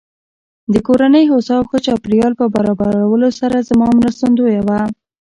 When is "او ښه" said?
1.59-1.77